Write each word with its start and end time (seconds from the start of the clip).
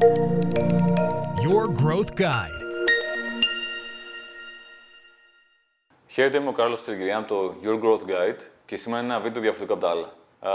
Your 0.00 1.66
Growth 1.82 2.20
Guide. 2.20 2.60
Χαίρετε, 6.06 6.38
είμαι 6.38 6.48
ο 6.48 6.52
Κάρλος 6.52 6.84
Τριγυριά 6.84 7.16
από 7.18 7.28
το 7.28 7.54
Your 7.62 7.84
Growth 7.84 8.10
Guide 8.10 8.38
και 8.66 8.76
σήμερα 8.76 9.02
είναι 9.02 9.12
ένα 9.14 9.22
βίντεο 9.22 9.42
διαφορετικό 9.42 9.74
από 9.74 9.82
τα 9.84 9.90
άλλα. 9.90 10.06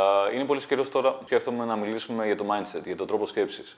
Α, 0.02 0.32
Είναι 0.34 0.46
πολύ 0.46 0.66
καιρός 0.66 0.90
τώρα 0.90 1.14
που 1.14 1.26
σκέφτομαι 1.26 1.66
να 1.66 1.76
μιλήσουμε 1.76 2.26
για 2.26 2.36
το 2.36 2.46
mindset, 2.52 2.84
για 2.84 2.96
τον 2.96 3.08
τρόπο 3.08 3.26
σκέψης. 3.26 3.78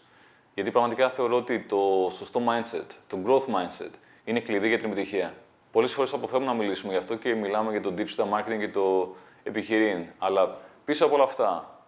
Γιατί 0.53 0.71
πραγματικά 0.71 1.09
θεωρώ 1.09 1.37
ότι 1.37 1.59
το 1.59 2.09
σωστό 2.11 2.41
mindset, 2.47 2.85
το 3.07 3.17
growth 3.25 3.55
mindset, 3.55 3.91
είναι 4.23 4.39
κλειδί 4.39 4.67
για 4.67 4.77
την 4.77 4.91
επιτυχία. 4.91 5.33
Πολλές 5.71 5.93
φορές 5.93 6.13
αποφεύγουμε 6.13 6.51
να 6.51 6.57
μιλήσουμε 6.57 6.91
γι' 6.91 6.99
αυτό 6.99 7.15
και 7.15 7.33
μιλάμε 7.33 7.71
για 7.71 7.81
το 7.81 7.93
digital 7.97 8.23
marketing 8.23 8.59
και 8.59 8.69
το 8.69 9.15
επιχειρήν. 9.43 10.05
Αλλά 10.17 10.57
πίσω 10.85 11.05
από 11.05 11.15
όλα 11.15 11.23
αυτά 11.23 11.79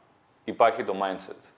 υπάρχει 0.43 0.83
το 0.83 0.93
mindset. 1.01 1.49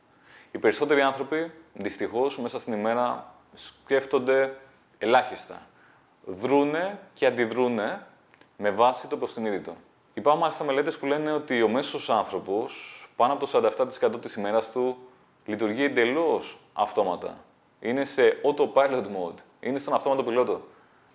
Οι 0.52 0.58
περισσότεροι 0.58 1.02
άνθρωποι, 1.02 1.52
δυστυχώς, 1.78 2.38
μέσα 2.38 2.60
στην 2.60 2.74
ημέρα 2.74 3.34
σκέφτονται 3.54 4.58
ελάχιστα. 4.98 5.62
Δρούνε 6.26 7.00
και 7.14 7.26
αντιδρούνε 7.26 8.06
με 8.58 8.72
βάση 8.72 9.08
το 9.08 9.16
υποσυνείδητο. 9.16 9.76
Υπάρχουν 10.14 10.42
μάλιστα 10.42 10.64
μελέτες 10.64 10.98
που 10.98 11.06
λένε 11.06 11.32
ότι 11.32 11.62
ο 11.62 11.68
μέσος 11.68 12.10
άνθρωπος, 12.10 13.10
πάνω 13.16 13.34
από 13.34 13.46
το 13.46 13.48
47% 13.48 14.22
της 14.22 14.34
ημέρας 14.34 14.72
του, 14.72 14.98
λειτουργεί 15.46 15.84
εντελώς 15.84 16.60
αυτόματα. 16.74 17.38
Είναι 17.80 18.06
σε 18.06 18.38
autopilot 18.44 19.04
mode. 19.04 19.38
Είναι 19.60 19.78
στον 19.78 19.94
αυτόματο 19.94 20.24
πιλότο. 20.24 20.62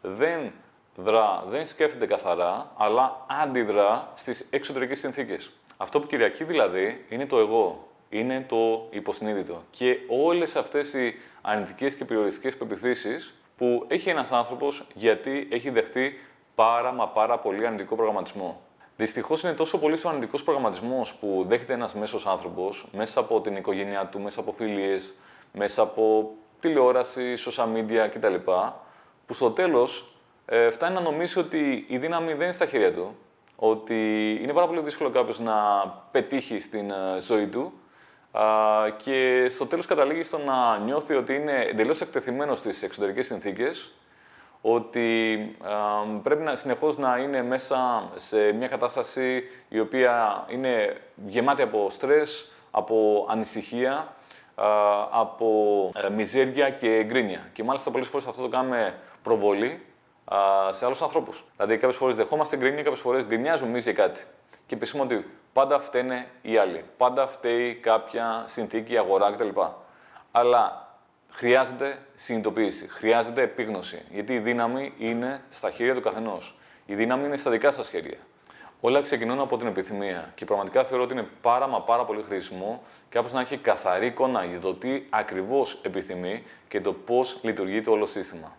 Δεν 0.02 0.52
δρά, 0.96 1.44
δεν 1.46 1.66
σκέφτεται 1.66 2.06
καθαρά, 2.06 2.72
αλλά 2.76 3.26
αντιδρά 3.42 4.12
στις 4.14 4.46
εξωτερικές 4.50 4.98
συνθήκες. 4.98 5.50
Αυτό 5.76 6.00
που 6.00 6.06
κυριαρχεί 6.06 6.44
δηλαδή 6.44 7.04
είναι 7.08 7.26
το 7.26 7.38
εγώ, 7.38 7.91
είναι 8.12 8.44
το 8.48 8.86
υποσυνείδητο. 8.90 9.62
Και 9.70 9.98
όλες 10.08 10.56
αυτές 10.56 10.92
οι 10.92 11.14
αρνητικές 11.40 11.94
και 11.94 12.04
περιοριστικές 12.04 12.56
πεπιθήσεις 12.56 13.34
που 13.56 13.84
έχει 13.88 14.10
ένας 14.10 14.32
άνθρωπος 14.32 14.86
γιατί 14.94 15.48
έχει 15.50 15.70
δεχτεί 15.70 16.20
πάρα 16.54 16.92
μα 16.92 17.08
πάρα 17.08 17.38
πολύ 17.38 17.66
αρνητικό 17.66 17.94
προγραμματισμό. 17.94 18.60
Δυστυχώς 18.96 19.42
είναι 19.42 19.52
τόσο 19.52 19.78
πολύ 19.78 19.98
ο 20.04 20.08
αρνητικός 20.08 20.42
προγραμματισμός 20.42 21.14
που 21.14 21.44
δέχεται 21.48 21.72
ένας 21.72 21.94
μέσος 21.94 22.26
άνθρωπος 22.26 22.86
μέσα 22.92 23.20
από 23.20 23.40
την 23.40 23.56
οικογένειά 23.56 24.06
του, 24.06 24.20
μέσα 24.20 24.40
από 24.40 24.52
φιλίες, 24.52 25.12
μέσα 25.52 25.82
από 25.82 26.30
τηλεόραση, 26.60 27.34
social 27.46 27.66
media 27.76 28.08
κτλ. 28.12 28.34
που 29.26 29.34
στο 29.34 29.50
τέλος 29.50 30.14
ε, 30.46 30.70
φτάνει 30.70 30.94
να 30.94 31.00
νομίζει 31.00 31.38
ότι 31.38 31.84
η 31.88 31.98
δύναμη 31.98 32.32
δεν 32.32 32.42
είναι 32.42 32.52
στα 32.52 32.66
χέρια 32.66 32.92
του, 32.92 33.16
ότι 33.56 34.30
είναι 34.42 34.52
πάρα 34.52 34.66
πολύ 34.66 34.80
δύσκολο 34.80 35.10
κάποιος 35.10 35.40
να 35.40 35.54
πετύχει 36.10 36.58
στην 36.58 36.90
ε, 36.90 37.20
ζωή 37.20 37.46
του 37.46 37.60
α, 37.60 37.70
και 38.96 39.48
στο 39.50 39.66
τέλος 39.66 39.86
καταλήγει 39.86 40.22
στο 40.22 40.38
να 40.38 40.78
νιώθει 40.78 41.14
ότι 41.14 41.34
είναι 41.34 41.64
εντελώς 41.70 42.00
εκτεθειμένος 42.00 42.58
στις 42.58 42.82
εξωτερικές 42.82 43.26
συνθήκες, 43.26 43.92
ότι 44.60 45.38
α, 45.62 45.70
πρέπει 46.22 46.42
να, 46.42 46.54
συνεχώς 46.54 46.98
να 46.98 47.16
είναι 47.16 47.42
μέσα 47.42 48.08
σε 48.16 48.52
μια 48.52 48.68
κατάσταση 48.68 49.44
η 49.68 49.80
οποία 49.80 50.44
είναι 50.48 50.96
γεμάτη 51.26 51.62
από 51.62 51.90
στρες, 51.90 52.52
από 52.70 53.26
ανησυχία, 53.30 53.92
α, 54.54 54.66
από 55.10 55.88
ε, 56.04 56.10
μιζέρια 56.10 56.70
και 56.70 57.02
γκρίνια. 57.04 57.50
Και 57.52 57.62
μάλιστα 57.62 57.90
πολλές 57.90 58.08
φορές 58.08 58.26
αυτό 58.26 58.42
το 58.42 58.48
κάνουμε 58.48 58.94
προβολή 59.22 59.82
α, 60.24 60.36
σε 60.72 60.84
άλλους 60.84 61.02
ανθρώπους. 61.02 61.44
Δηλαδή 61.56 61.76
κάποιες 61.76 61.96
φορές 61.96 62.16
δεχόμαστε 62.16 62.56
γκρίνια, 62.56 62.82
κάποιες 62.82 63.00
φορές 63.00 63.24
γκρινιάζουμε 63.24 63.70
εμείς 63.70 63.82
για 63.84 63.92
κάτι. 63.92 64.24
Και 64.66 64.76
πιστεύουμε 64.76 65.14
ότι 65.14 65.30
πάντα 65.52 65.80
φταίνε 65.80 66.26
οι 66.42 66.56
άλλοι. 66.56 66.84
Πάντα 66.96 67.26
φταίει 67.26 67.74
κάποια 67.74 68.44
συνθήκη, 68.46 68.96
αγορά 68.96 69.32
κτλ. 69.32 69.60
Αλλά 70.32 70.88
χρειάζεται 71.30 71.98
συνειδητοποίηση, 72.14 72.88
χρειάζεται 72.88 73.42
επίγνωση. 73.42 74.02
Γιατί 74.10 74.34
η 74.34 74.38
δύναμη 74.38 74.92
είναι 74.98 75.42
στα 75.50 75.70
χέρια 75.70 75.94
του 75.94 76.00
καθενός. 76.00 76.58
Η 76.86 76.94
δύναμη 76.94 77.24
είναι 77.24 77.36
στα 77.36 77.50
δικά 77.50 77.70
σας 77.70 77.88
χέρια. 77.88 78.18
Όλα 78.80 79.00
ξεκινούν 79.00 79.40
από 79.40 79.56
την 79.56 79.66
επιθυμία 79.66 80.32
και 80.34 80.44
πραγματικά 80.44 80.84
θεωρώ 80.84 81.02
ότι 81.02 81.12
είναι 81.12 81.28
πάρα 81.40 81.66
μα 81.66 81.80
πάρα 81.80 82.04
πολύ 82.04 82.22
χρήσιμο 82.22 82.82
κάποιο 83.08 83.30
να 83.32 83.40
έχει 83.40 83.56
καθαρή 83.56 84.06
εικόνα 84.06 84.44
για 84.44 84.60
το 84.60 84.74
τι 84.74 85.02
ακριβώς 85.10 85.80
επιθυμεί 85.82 86.44
και 86.68 86.80
το 86.80 86.92
πώς 86.92 87.38
λειτουργεί 87.42 87.80
το 87.80 87.90
όλο 87.90 88.06
σύστημα. 88.06 88.56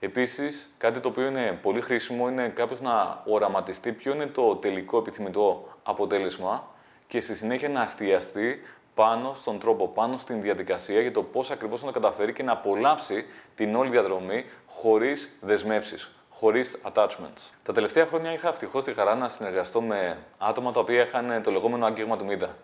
Επίσης, 0.00 0.74
κάτι 0.78 1.00
το 1.00 1.08
οποίο 1.08 1.26
είναι 1.26 1.58
πολύ 1.62 1.80
χρήσιμο 1.80 2.28
είναι 2.28 2.48
κάποιο 2.48 2.76
να 2.80 3.22
οραματιστεί 3.26 3.92
ποιο 3.92 4.14
είναι 4.14 4.26
το 4.26 4.56
τελικό 4.56 4.98
επιθυμητό 4.98 5.68
αποτέλεσμα 5.82 6.68
και 7.06 7.20
στη 7.20 7.34
συνέχεια 7.34 7.68
να 7.68 7.80
αστιαστεί 7.80 8.62
πάνω 8.94 9.34
στον 9.34 9.58
τρόπο, 9.58 9.88
πάνω 9.88 10.18
στην 10.18 10.40
διαδικασία 10.40 11.00
για 11.00 11.12
το 11.12 11.22
πώς 11.22 11.50
ακριβώς 11.50 11.80
να 11.80 11.86
το 11.86 12.00
καταφέρει 12.00 12.32
και 12.32 12.42
να 12.42 12.52
απολαύσει 12.52 13.26
την 13.54 13.74
όλη 13.74 13.90
διαδρομή 13.90 14.44
χωρίς 14.66 15.38
δεσμεύσεις, 15.40 16.12
χωρίς 16.30 16.78
attachments. 16.92 17.52
Τα 17.62 17.72
τελευταία 17.72 18.06
χρόνια 18.06 18.32
είχα 18.32 18.48
ευτυχώς 18.48 18.84
τη 18.84 18.92
χαρά 18.92 19.14
να 19.14 19.28
συνεργαστώ 19.28 19.80
με 19.80 20.18
άτομα 20.38 20.72
τα 20.72 20.80
οποία 20.80 21.02
είχαν 21.02 21.42
το 21.42 21.50
λεγόμενο 21.50 21.86
άγγιγμα 21.86 22.16
του 22.16 22.24
Μίδα. 22.24 22.56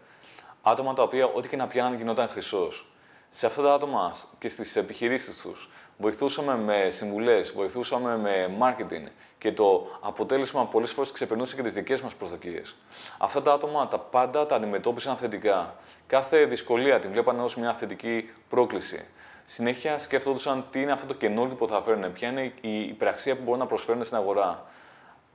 Άτομα 0.62 0.94
τα 0.94 1.02
οποία 1.02 1.26
ό,τι 1.26 1.48
και 1.48 1.56
να 1.56 1.66
πιάναν 1.66 1.94
γινόταν 1.94 2.28
χρυσός. 2.28 2.88
Σε 3.30 3.46
αυτά 3.46 3.62
τα 3.62 3.74
άτομα 3.74 4.16
και 4.38 4.48
στις 4.48 4.76
επιχειρήσεις 4.76 5.42
τους 5.42 5.70
βοηθούσαμε 5.96 6.56
με 6.56 6.90
συμβουλές, 6.90 7.52
βοηθούσαμε 7.52 8.16
με 8.16 8.56
marketing 8.60 9.08
και 9.38 9.52
το 9.52 9.86
αποτέλεσμα 10.00 10.66
πολλές 10.66 10.90
φορές 10.90 11.12
ξεπερνούσε 11.12 11.56
και 11.56 11.62
τις 11.62 11.72
δικές 11.72 12.00
μας 12.00 12.14
προσδοκίες. 12.14 12.76
Αυτά 13.18 13.42
τα 13.42 13.52
άτομα 13.52 13.88
τα 13.88 13.98
πάντα 13.98 14.46
τα 14.46 14.56
αντιμετώπισαν 14.56 15.16
θετικά. 15.16 15.74
Κάθε 16.06 16.44
δυσκολία 16.44 16.98
την 16.98 17.10
βλέπανε 17.10 17.42
ως 17.42 17.56
μια 17.56 17.72
θετική 17.72 18.30
πρόκληση. 18.48 19.04
Συνέχεια 19.44 19.98
σκέφτονταν 19.98 20.64
τι 20.70 20.80
είναι 20.80 20.92
αυτό 20.92 21.06
το 21.06 21.14
καινούργιο 21.14 21.56
που 21.56 21.68
θα 21.68 21.82
φέρουν, 21.82 22.12
ποια 22.12 22.28
είναι 22.28 22.52
η 22.60 22.80
υπεραξία 22.80 23.36
που 23.36 23.42
μπορούν 23.42 23.60
να 23.60 23.66
προσφέρουν 23.66 24.04
στην 24.04 24.16
αγορά. 24.16 24.66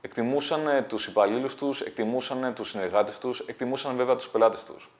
Εκτιμούσαν 0.00 0.84
τους 0.88 1.06
υπαλλήλους 1.06 1.54
τους, 1.54 1.80
εκτιμούσαν 1.80 2.54
τους 2.54 2.68
συνεργάτες 2.68 3.18
τους, 3.18 3.40
εκτιμούσαν 3.40 3.96
βέβαια 3.96 4.16
τους 4.16 4.28
πελάτες 4.28 4.64
τους. 4.64 4.90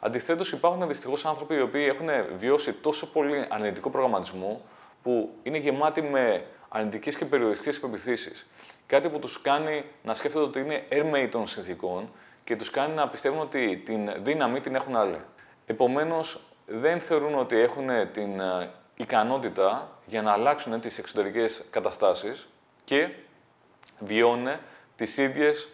Αντιθέτως, 0.00 0.52
υπάρχουν 0.52 0.88
δυστυχώς 0.88 1.24
άνθρωποι 1.26 1.54
οι 1.54 1.60
οποίοι 1.60 1.86
έχουν 1.88 2.08
βιώσει 2.36 2.72
τόσο 2.72 3.06
πολύ 3.06 3.46
αρνητικό 3.48 3.90
προγραμματισμό 3.90 4.62
που 5.06 5.34
είναι 5.42 5.58
γεμάτοι 5.58 6.02
με 6.02 6.44
αρνητικές 6.68 7.16
και 7.16 7.24
περιοριστικές 7.24 7.80
πεπιθήσεις. 7.80 8.46
Κάτι 8.86 9.08
που 9.08 9.18
τους 9.18 9.40
κάνει 9.40 9.84
να 10.02 10.14
σκέφτονται 10.14 10.44
ότι 10.44 10.60
είναι 10.60 10.84
έρμεοι 10.88 11.28
των 11.28 11.46
συνθήκων 11.46 12.08
και 12.44 12.56
τους 12.56 12.70
κάνει 12.70 12.94
να 12.94 13.08
πιστεύουν 13.08 13.40
ότι 13.40 13.82
την 13.84 14.12
δύναμη 14.18 14.60
την 14.60 14.74
έχουν 14.74 14.96
άλλοι. 14.96 15.20
Επομένως, 15.66 16.40
δεν 16.66 17.00
θεωρούν 17.00 17.34
ότι 17.34 17.56
έχουν 17.56 17.88
την 18.12 18.40
ε, 18.40 18.70
ικανότητα 18.96 19.88
για 20.06 20.22
να 20.22 20.32
αλλάξουν 20.32 20.80
τις 20.80 20.98
εξωτερικές 20.98 21.62
καταστάσεις 21.70 22.48
και 22.84 23.08
βιώνουν 23.98 24.56
τις 24.96 25.16
ίδιες 25.16 25.68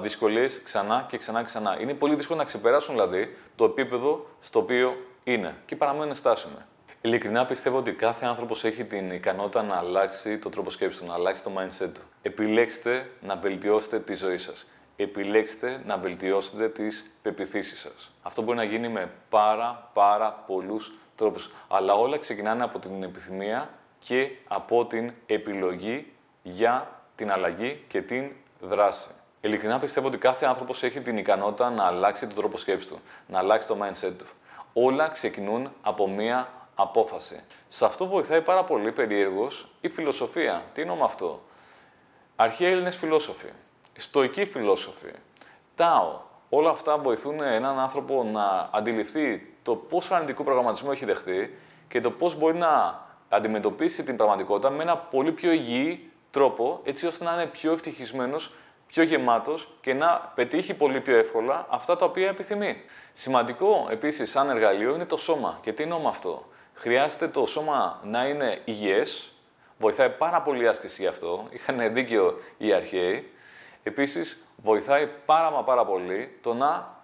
δυσκολίες 0.00 0.62
ξανά 0.62 1.06
και 1.08 1.16
ξανά 1.16 1.40
και 1.40 1.46
ξανά. 1.46 1.80
Είναι 1.80 1.94
πολύ 1.94 2.14
δύσκολο 2.14 2.38
να 2.38 2.44
ξεπεράσουν 2.44 2.94
δηλαδή 2.94 3.36
το 3.56 3.64
επίπεδο 3.64 4.26
στο 4.40 4.58
οποίο 4.58 4.96
είναι 5.24 5.56
και 5.66 5.76
παραμένουν 5.76 6.14
στάσιμε. 6.14 6.66
Ειλικρινά 7.00 7.46
πιστεύω 7.46 7.78
ότι 7.78 7.92
κάθε 7.92 8.26
άνθρωπος 8.26 8.64
έχει 8.64 8.84
την 8.84 9.10
ικανότητα 9.10 9.62
να 9.62 9.74
αλλάξει 9.76 10.38
το 10.38 10.48
τρόπο 10.48 10.70
σκέψης 10.70 11.00
του, 11.00 11.06
να 11.06 11.14
αλλάξει 11.14 11.42
το 11.42 11.50
mindset 11.58 11.90
του. 11.94 12.00
Επιλέξτε 12.22 13.10
να 13.20 13.36
βελτιώσετε 13.36 14.00
τη 14.00 14.14
ζωή 14.14 14.38
σας. 14.38 14.66
Επιλέξτε 14.96 15.82
να 15.86 15.96
βελτιώσετε 15.96 16.68
τις 16.68 17.16
πεπιθήσεις 17.22 17.80
σας. 17.80 18.10
Αυτό 18.22 18.42
μπορεί 18.42 18.56
να 18.56 18.64
γίνει 18.64 18.88
με 18.88 19.10
πάρα 19.28 19.90
πάρα 19.92 20.44
πολλούς 20.46 20.92
τρόπους. 21.16 21.54
Αλλά 21.68 21.94
όλα 21.94 22.18
ξεκινάνε 22.18 22.64
από 22.64 22.78
την 22.78 23.02
επιθυμία 23.02 23.70
και 23.98 24.30
από 24.48 24.86
την 24.86 25.12
επιλογή 25.26 26.12
για 26.42 27.02
την 27.14 27.30
αλλαγή 27.30 27.84
και 27.88 28.02
την 28.02 28.30
δράση. 28.60 29.08
Ειλικρινά 29.40 29.78
πιστεύω 29.78 30.06
ότι 30.06 30.18
κάθε 30.18 30.46
άνθρωπος 30.46 30.82
έχει 30.82 31.00
την 31.00 31.18
ικανότητα 31.18 31.70
να 31.70 31.84
αλλάξει 31.84 32.26
τον 32.26 32.36
τρόπο 32.36 32.58
σκέψης 32.58 32.88
του, 32.88 33.00
να 33.26 33.38
αλλάξει 33.38 33.66
το 33.66 33.76
mindset 33.82 34.12
του. 34.18 34.26
Όλα 34.72 35.08
ξεκινούν 35.08 35.72
από 35.82 36.08
μία 36.08 36.48
απόφαση. 36.80 37.40
Σε 37.68 37.84
αυτό 37.84 38.06
βοηθάει 38.06 38.40
πάρα 38.40 38.64
πολύ 38.64 38.92
περίεργος 38.92 39.68
η 39.80 39.88
φιλοσοφία. 39.88 40.64
Τι 40.74 40.80
εννοώ 40.80 40.96
με 40.96 41.04
αυτό; 41.04 41.40
Αρχαίοι 42.36 42.70
Έλληνες 42.70 42.96
φιλόσοφοι, 42.96 43.48
στοικοί 43.96 44.44
φιλόσοφοι, 44.44 45.10
τάο. 45.74 46.26
Όλα 46.48 46.70
αυτά 46.70 46.98
βοηθούν 46.98 47.42
έναν 47.42 47.78
άνθρωπο 47.78 48.24
να 48.24 48.68
αντιληφθεί 48.72 49.54
το 49.62 49.74
πόσο 49.74 50.14
αρνητικό 50.14 50.44
προγραμματισμό 50.44 50.88
έχει 50.92 51.04
δεχτεί 51.04 51.58
και 51.88 52.00
το 52.00 52.10
πώς 52.10 52.38
μπορεί 52.38 52.56
να 52.56 53.02
αντιμετωπίσει 53.28 54.04
την 54.04 54.16
πραγματικότητα 54.16 54.70
με 54.70 54.82
ένα 54.82 54.96
πολύ 54.96 55.32
πιο 55.32 55.52
υγιή 55.52 56.10
τρόπο, 56.30 56.80
έτσι 56.84 57.06
ώστε 57.06 57.24
να 57.24 57.32
είναι 57.32 57.46
πιο 57.46 57.72
ευτυχισμένος, 57.72 58.54
πιο 58.86 59.02
γεμάτος 59.02 59.68
και 59.80 59.94
να 59.94 60.32
πετύχει 60.34 60.74
πολύ 60.74 61.00
πιο 61.00 61.16
εύκολα 61.16 61.66
αυτά 61.68 61.96
τα 61.96 62.04
οποία 62.04 62.28
επιθυμεί. 62.28 62.82
Σημαντικό 63.12 63.86
επίσης, 63.90 64.30
σαν 64.30 64.50
εργαλείο, 64.50 64.94
είναι 64.94 65.06
το 65.06 65.16
σώμα. 65.16 65.58
Και 65.62 65.72
τι 65.72 65.82
εννοώ 65.82 65.98
με 65.98 66.08
αυτό; 66.08 66.44
Χρειάζεται 66.80 67.28
το 67.28 67.46
σώμα 67.46 68.00
να 68.04 68.26
είναι 68.26 68.60
υγιές, 68.64 69.32
βοηθάει 69.78 70.10
πάρα 70.10 70.42
πολύ 70.42 70.64
η 70.64 70.66
άσκηση 70.66 71.02
γι' 71.02 71.08
αυτό, 71.08 71.46
είχαν 71.50 71.92
δίκιο 71.92 72.40
οι 72.58 72.72
αρχαίοι. 72.72 73.32
Επίσης, 73.82 74.46
βοηθάει 74.56 75.08
πάρα 75.26 75.50
μα 75.50 75.62
πάρα 75.62 75.84
πολύ 75.84 76.38
το 76.42 76.54
να 76.54 76.94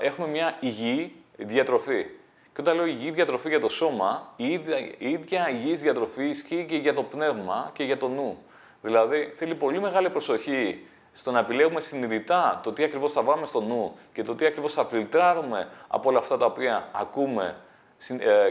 έχουμε 0.00 0.28
μια 0.28 0.56
υγιή 0.60 1.14
διατροφή. 1.36 2.06
Και 2.54 2.60
όταν 2.60 2.76
λέω 2.76 2.86
υγιή 2.86 3.10
διατροφή 3.10 3.48
για 3.48 3.60
το 3.60 3.68
σώμα, 3.68 4.32
η 4.36 4.52
ίδια, 4.52 4.78
η 4.78 5.10
ίδια 5.10 5.50
υγιής 5.50 5.80
διατροφή 5.80 6.28
ισχύει 6.28 6.66
και 6.68 6.76
για 6.76 6.94
το 6.94 7.02
πνεύμα 7.02 7.70
και 7.72 7.84
για 7.84 7.98
το 7.98 8.08
νου. 8.08 8.38
Δηλαδή, 8.82 9.32
θέλει 9.36 9.54
πολύ 9.54 9.80
μεγάλη 9.80 10.10
προσοχή 10.10 10.86
στο 11.12 11.30
να 11.30 11.38
επιλέγουμε 11.38 11.80
συνειδητά 11.80 12.60
το 12.62 12.72
τι 12.72 12.82
ακριβώς 12.84 13.12
θα 13.12 13.22
βάλουμε 13.22 13.46
στο 13.46 13.60
νου 13.60 13.96
και 14.12 14.22
το 14.22 14.34
τι 14.34 14.46
ακριβώς 14.46 14.72
θα 14.72 14.84
φιλτράρουμε 14.84 15.68
από 15.88 16.08
όλα 16.08 16.18
αυτά 16.18 16.36
τα 16.36 16.46
οποία 16.46 16.88
ακούμε 16.92 17.44
ε, 17.44 17.54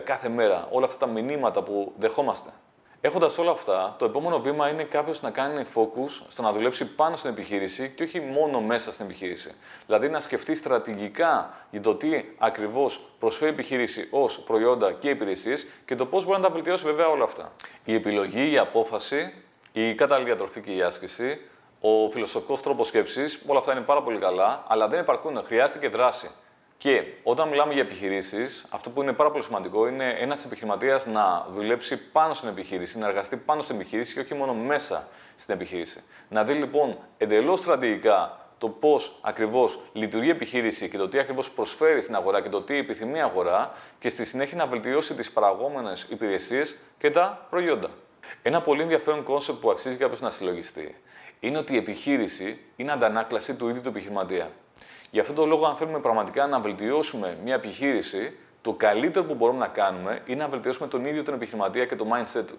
κάθε 0.03 0.29
μέρα, 0.29 0.67
όλα 0.71 0.85
αυτά 0.85 1.05
τα 1.05 1.11
μηνύματα 1.11 1.63
που 1.63 1.93
δεχόμαστε. 1.97 2.49
Έχοντας 3.01 3.37
όλα 3.37 3.51
αυτά, 3.51 3.95
το 3.99 4.05
επόμενο 4.05 4.39
βήμα 4.39 4.69
είναι 4.69 4.83
κάποιος 4.83 5.21
να 5.21 5.29
κάνει 5.29 5.65
focus 5.75 6.09
στο 6.27 6.41
να 6.41 6.51
δουλέψει 6.51 6.85
πάνω 6.85 7.15
στην 7.15 7.29
επιχείρηση 7.29 7.93
και 7.95 8.03
όχι 8.03 8.19
μόνο 8.19 8.61
μέσα 8.61 8.91
στην 8.91 9.05
επιχείρηση. 9.05 9.53
Δηλαδή 9.85 10.09
να 10.09 10.19
σκεφτεί 10.19 10.55
στρατηγικά 10.55 11.53
για 11.71 11.81
το 11.81 11.95
τι 11.95 12.23
ακριβώς 12.37 13.09
προσφέρει 13.19 13.51
η 13.51 13.53
επιχείρηση 13.53 14.07
ως 14.11 14.39
προϊόντα 14.39 14.91
και 14.91 15.09
υπηρεσίες 15.09 15.65
και 15.85 15.95
το 15.95 16.05
πώς 16.05 16.25
μπορεί 16.25 16.39
να 16.39 16.47
τα 16.47 16.53
βελτιώσει 16.53 16.85
βέβαια 16.85 17.07
όλα 17.07 17.23
αυτά. 17.23 17.51
Η 17.83 17.93
επιλογή, 17.93 18.51
η 18.51 18.57
απόφαση, 18.57 19.33
η 19.71 19.95
κατάλληλη 19.95 20.27
διατροφή 20.27 20.61
και 20.61 20.71
η 20.71 20.81
άσκηση, 20.81 21.41
ο 21.79 22.09
φιλοσοφικός 22.09 22.61
τρόπος 22.61 22.87
σκέψης, 22.87 23.41
όλα 23.47 23.59
αυτά 23.59 23.71
είναι 23.71 23.81
πάρα 23.81 24.01
πολύ 24.03 24.17
καλά, 24.17 24.63
αλλά 24.67 24.87
δεν 24.87 24.99
επαρκούν. 24.99 25.41
Χρειάζεται 25.45 25.79
και 25.79 25.89
δράση. 25.89 26.29
Και 26.77 27.03
όταν 27.23 27.47
μιλάμε 27.49 27.73
για 27.73 27.81
επιχειρήσεις, 27.81 28.65
αυτό 28.69 28.89
που 28.89 29.01
είναι 29.01 29.13
πάρα 29.13 29.31
πολύ 29.31 29.43
σημαντικό 29.43 29.87
είναι 29.87 30.09
ένας 30.09 30.45
επιχειρηματίας 30.45 31.05
να 31.05 31.47
δουλέψει 31.51 31.97
πάνω 32.11 32.33
στην 32.33 32.49
επιχείρηση, 32.49 32.97
να 32.97 33.07
εργαστεί 33.07 33.37
πάνω 33.37 33.61
στην 33.61 33.75
επιχείρηση 33.75 34.13
και 34.13 34.19
όχι 34.19 34.33
μόνο 34.33 34.53
μέσα 34.53 35.07
στην 35.35 35.53
επιχείρηση. 35.53 36.03
Να 36.29 36.43
δει 36.43 36.53
λοιπόν 36.53 36.97
εντελώς 37.17 37.59
στρατηγικά 37.59 38.39
το 38.57 38.69
πώς 38.69 39.19
ακριβώς 39.21 39.79
λειτουργεί 39.93 40.27
η 40.27 40.29
επιχείρηση 40.29 40.89
και 40.89 40.97
το 40.97 41.07
τι 41.07 41.19
ακριβώς 41.19 41.51
προσφέρει 41.51 42.01
στην 42.01 42.15
αγορά 42.15 42.41
και 42.41 42.49
το 42.49 42.61
τι 42.61 42.77
επιθυμεί 42.77 43.17
η 43.17 43.21
αγορά 43.21 43.73
και 43.99 44.09
στη 44.09 44.25
συνέχεια 44.25 44.57
να 44.57 44.65
βελτιώσει 44.67 45.13
τις 45.13 45.31
παραγόμενες 45.31 46.07
υπηρεσίες 46.09 46.75
και 46.97 47.11
τα 47.11 47.47
προϊόντα. 47.49 47.89
Ένα 48.41 48.61
πολύ 48.61 48.81
ενδιαφέρον 48.81 49.23
concept 49.23 49.61
που 49.61 49.71
αξίζει 49.71 49.95
κάποιος 49.95 50.21
να 50.21 50.29
συλλογιστεί 50.29 50.95
είναι 51.39 51.57
ότι 51.57 51.73
η 51.73 51.77
επιχείρηση 51.77 52.59
είναι 52.75 52.91
αντανάκλαση 52.91 53.53
του 53.53 53.69
ίδιου 53.69 53.81
του 53.81 53.89
επιχειρηματία. 53.89 54.51
Γι' 55.15 55.21
αυτόν 55.21 55.35
τον 55.35 55.49
λόγο, 55.49 55.65
αν 55.65 55.75
θέλουμε 55.75 55.99
πραγματικά 55.99 56.47
να 56.47 56.59
βελτιώσουμε 56.59 57.37
μια 57.43 57.53
επιχείρηση, 57.53 58.37
το 58.61 58.73
καλύτερο 58.73 59.25
που 59.25 59.33
μπορούμε 59.33 59.59
να 59.59 59.67
κάνουμε 59.67 60.21
είναι 60.25 60.43
να 60.43 60.49
βελτιώσουμε 60.49 60.87
τον 60.87 61.05
ίδιο 61.05 61.23
τον 61.23 61.33
επιχειρηματία 61.33 61.85
και 61.85 61.95
το 61.95 62.05
mindset 62.13 62.43
του. 62.47 62.55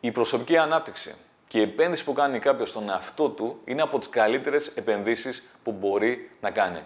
Η 0.00 0.10
προσωπική 0.10 0.56
ανάπτυξη 0.56 1.14
και 1.48 1.58
η 1.58 1.62
επένδυση 1.62 2.04
που 2.04 2.12
κάνει 2.12 2.38
κάποιος 2.38 2.68
στον 2.68 2.88
εαυτό 2.88 3.28
του 3.28 3.60
είναι 3.64 3.82
από 3.82 3.98
τις 3.98 4.08
καλύτερες 4.08 4.66
επενδύσεις 4.66 5.48
που 5.62 5.72
μπορεί 5.72 6.30
να 6.40 6.50
κάνει. 6.50 6.80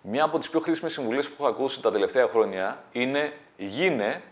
Μια 0.00 0.24
από 0.24 0.38
τις 0.38 0.50
πιο 0.50 0.60
χρήσιμες 0.60 0.92
συμβουλές 0.92 1.28
που 1.28 1.34
έχω 1.38 1.46
ακούσει 1.46 1.82
τα 1.82 1.90
τελευταία 1.90 2.26
χρόνια 2.26 2.82
είναι 2.92 3.32
γίνε 3.56 4.22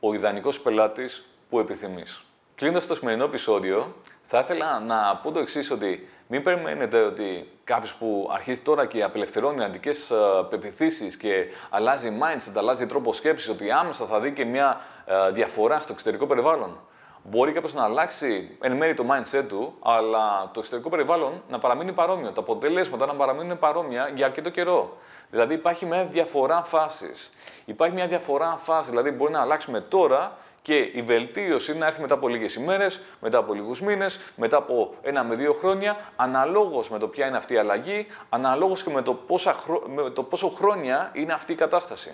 ο 0.00 0.14
ιδανικός 0.14 0.60
πελάτης 0.60 1.26
που 1.50 1.58
επιθυμείς. 1.58 2.24
Κλείνοντας 2.54 2.86
το 2.86 2.94
σημερινό 2.94 3.24
επεισόδιο, 3.24 3.94
θα 4.22 4.38
ήθελα 4.38 4.80
να 4.80 5.16
πω 5.22 5.32
το 5.32 5.38
εξής: 5.38 5.70
ότι 5.70 6.08
μην 6.32 6.42
περιμένετε 6.42 7.00
ότι 7.00 7.48
κάποιος 7.64 7.94
που 7.94 8.28
αρχίζει 8.32 8.60
τώρα 8.60 8.86
και 8.86 9.02
απελευθερώνει 9.02 9.64
αντικές 9.64 10.10
ε, 10.10 10.14
πεπιθήσεις 10.50 11.16
και 11.16 11.46
αλλάζει 11.70 12.18
mindset, 12.22 12.52
αλλάζει 12.56 12.86
τρόπο 12.86 13.12
σκέψης, 13.12 13.48
ότι 13.48 13.70
άμεσα 13.70 14.04
θα 14.04 14.20
δει 14.20 14.32
και 14.32 14.44
μια 14.44 14.80
ε, 15.06 15.30
διαφορά 15.30 15.78
στο 15.78 15.92
εξωτερικό 15.92 16.26
περιβάλλον. 16.26 16.80
Μπορεί 17.22 17.52
κάποιος 17.52 17.74
να 17.74 17.84
αλλάξει 17.84 18.56
εν 18.60 18.72
μέρει 18.72 18.94
το 18.94 19.04
mindset 19.10 19.44
του, 19.48 19.74
αλλά 19.82 20.50
το 20.52 20.58
εξωτερικό 20.58 20.88
περιβάλλον 20.88 21.42
να 21.48 21.58
παραμείνει 21.58 21.92
παρόμοιο. 21.92 22.30
Τα 22.30 22.40
αποτελέσματα 22.40 23.06
να 23.06 23.14
παραμείνουν 23.14 23.58
παρόμοια 23.58 24.10
για 24.14 24.26
αρκετό 24.26 24.50
καιρό. 24.50 24.96
Δηλαδή 25.30 25.54
υπάρχει 25.54 25.86
μια 25.86 26.04
διαφορά 26.04 26.62
φάσης. 26.62 27.32
Υπάρχει 27.64 27.94
μια 27.94 28.06
διαφορά 28.06 28.56
φάση, 28.62 28.90
δηλαδή 28.90 29.10
μπορεί 29.10 29.32
να 29.32 29.40
αλλάξουμε 29.40 29.80
τώρα 29.80 30.36
και 30.62 30.76
η 30.76 31.02
βελτίωση 31.02 31.76
να 31.76 31.86
έρθει 31.86 32.00
μετά 32.00 32.14
από 32.14 32.28
λίγες 32.28 32.54
ημέρες, 32.54 33.00
μετά 33.20 33.38
από 33.38 33.54
λίγους 33.54 33.80
μήνες, 33.82 34.18
μετά 34.36 34.56
από 34.56 34.94
ένα 35.02 35.24
με 35.24 35.34
δύο 35.34 35.52
χρόνια, 35.52 35.96
αναλόγως 36.16 36.90
με 36.90 36.98
το 36.98 37.08
ποια 37.08 37.26
είναι 37.26 37.36
αυτή 37.36 37.54
η 37.54 37.56
αλλαγή, 37.56 38.06
αναλόγως 38.28 38.82
και 38.82 38.90
με 38.90 39.02
το, 39.02 39.14
πόσα, 39.14 39.56
με 39.86 40.10
το 40.10 40.22
πόσο 40.22 40.48
χρόνια 40.48 41.10
είναι 41.12 41.32
αυτή 41.32 41.52
η 41.52 41.54
κατάσταση. 41.54 42.10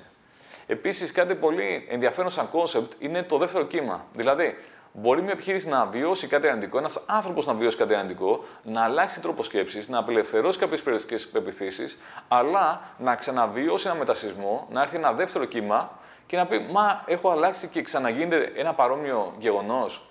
Επίσης, 0.66 1.12
κάτι 1.12 1.34
πολύ 1.34 1.86
ενδιαφέρον 1.90 2.30
σαν 2.30 2.50
concept 2.50 2.92
είναι 2.98 3.22
το 3.22 3.38
δεύτερο 3.38 3.64
κύμα. 3.64 4.06
Δηλαδή, 4.12 4.56
μπορεί 4.92 5.22
μια 5.22 5.32
επιχείρηση 5.32 5.68
να 5.68 5.86
βιώσει 5.86 6.26
κάτι 6.26 6.48
αρνητικό, 6.48 6.78
ένας 6.78 7.00
άνθρωπος 7.06 7.46
να 7.46 7.54
βιώσει 7.54 7.76
κάτι 7.76 7.94
αρνητικό, 7.94 8.44
να 8.62 8.82
αλλάξει 8.84 9.20
τρόπο 9.20 9.42
σκέψης, 9.42 9.88
να 9.88 9.98
απελευθερώσει 9.98 10.58
κάποιες 10.58 10.80
περιοριστικές 10.80 11.26
πεποιθήσεις, 11.26 11.98
αλλά 12.28 12.82
να 12.98 13.14
ξαναβιώσει 13.14 13.88
ένα 13.88 13.96
μετασεισμό, 13.96 14.66
να 14.70 14.82
έρθει 14.82 14.96
ένα 14.96 15.12
δεύτερο 15.12 15.44
κύμα 15.44 15.98
και 16.26 16.36
να 16.36 16.46
πει 16.46 16.66
Μα 16.70 17.04
έχω 17.06 17.30
αλλάξει 17.30 17.66
και 17.66 17.82
ξαναγίνεται 17.82 18.52
ένα 18.56 18.74
παρόμοιο 18.74 19.34
γεγονός. 19.38 20.06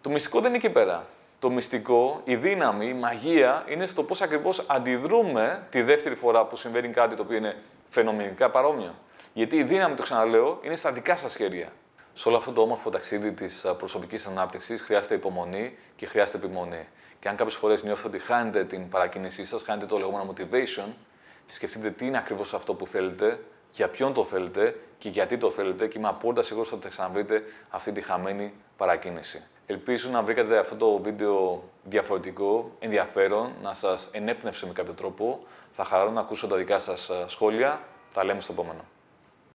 Το 0.00 0.10
μυστικό 0.10 0.40
δεν 0.40 0.48
είναι 0.48 0.56
εκεί 0.56 0.70
πέρα. 0.70 1.06
Το 1.38 1.50
μυστικό, 1.50 2.20
η 2.24 2.36
δύναμη, 2.36 2.86
η 2.86 2.94
μαγεία 2.94 3.64
είναι 3.68 3.86
στο 3.86 4.02
πώς 4.02 4.20
ακριβώς 4.20 4.64
αντιδρούμε 4.66 5.66
τη 5.70 5.82
δεύτερη 5.82 6.14
φορά 6.14 6.44
που 6.44 6.56
συμβαίνει 6.56 6.88
κάτι 6.88 7.16
το 7.16 7.22
οποίο 7.22 7.36
είναι 7.36 7.56
φαινομενικά 7.88 8.50
παρόμοιο. 8.50 8.94
Γιατί 9.32 9.56
η 9.56 9.62
δύναμη, 9.62 9.94
το 9.94 10.02
ξαναλέω, 10.02 10.58
είναι 10.62 10.76
στα 10.76 10.92
δικά 10.92 11.16
σας 11.16 11.36
χέρια. 11.36 11.68
Σε 12.14 12.28
όλο 12.28 12.36
αυτό 12.36 12.52
το 12.52 12.60
όμορφο 12.60 12.90
ταξίδι 12.90 13.32
της 13.32 13.66
προσωπικής 13.78 14.26
ανάπτυξης 14.26 14.80
χρειάζεται 14.80 15.14
υπομονή 15.14 15.76
και 15.96 16.06
χρειάζεται 16.06 16.36
επιμονή. 16.36 16.88
Και 17.20 17.28
αν 17.28 17.36
κάποιες 17.36 17.56
φορές 17.56 17.82
νιώθετε 17.82 18.08
ότι 18.08 18.18
χάνετε 18.18 18.64
την 18.64 18.88
παρακίνησή 18.88 19.44
σας, 19.44 19.62
χάνετε 19.62 19.86
το 19.86 19.98
λεγόμενο 19.98 20.32
motivation, 20.32 20.88
σκεφτείτε 21.46 21.90
τι 21.90 22.06
είναι 22.06 22.18
ακριβώς 22.18 22.54
αυτό 22.54 22.74
που 22.74 22.86
θέλετε, 22.86 23.40
για 23.78 23.88
ποιον 23.88 24.12
το 24.12 24.24
θέλετε 24.24 24.76
και 24.98 25.08
γιατί 25.08 25.36
το 25.36 25.50
θέλετε 25.50 25.86
και 25.86 25.98
είμαι 25.98 26.08
απόλυτα 26.08 26.42
σίγουρος 26.42 26.72
ότι 26.72 26.82
θα 26.82 26.88
ξαναβρείτε 26.88 27.42
αυτή 27.70 27.92
τη 27.92 28.00
χαμένη 28.00 28.52
παρακίνηση. 28.76 29.42
Ελπίζω 29.66 30.10
να 30.10 30.22
βρήκατε 30.22 30.58
αυτό 30.58 30.76
το 30.76 30.98
βίντεο 30.98 31.62
διαφορετικό, 31.84 32.70
ενδιαφέρον, 32.78 33.52
να 33.62 33.74
σας 33.74 34.08
ενέπνευσε 34.12 34.66
με 34.66 34.72
κάποιο 34.72 34.92
τρόπο. 34.92 35.46
Θα 35.70 35.84
χαρώ 35.84 36.10
να 36.10 36.20
ακούσω 36.20 36.46
τα 36.46 36.56
δικά 36.56 36.78
σας 36.78 37.10
σχόλια. 37.26 37.80
Τα 38.14 38.24
λέμε 38.24 38.40
στο 38.40 38.52
επόμενο. 38.52 38.80